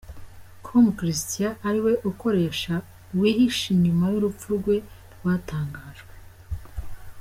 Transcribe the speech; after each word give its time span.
com 0.65 0.85
Christian 0.99 1.53
ari 1.67 1.79
we 1.85 1.93
ukoresha 2.11 2.73
wihishe 3.19 3.65
inyuma 3.75 4.05
y'urupfu 4.13 4.47
rwe 4.59 4.75
rwatangajwe. 5.13 6.13